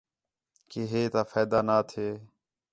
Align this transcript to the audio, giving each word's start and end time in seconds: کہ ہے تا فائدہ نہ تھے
کہ 0.69 0.81
ہے 0.91 1.01
تا 1.13 1.21
فائدہ 1.31 1.59
نہ 1.67 1.77
تھے 1.89 2.07